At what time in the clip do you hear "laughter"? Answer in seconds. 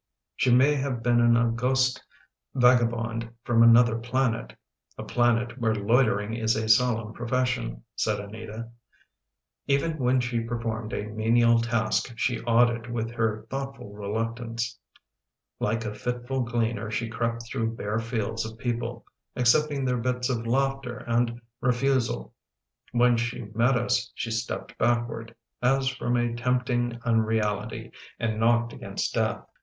20.47-20.97